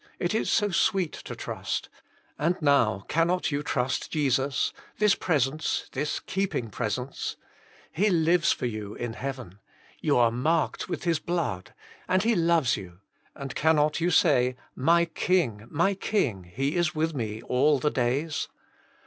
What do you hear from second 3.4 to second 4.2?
you trust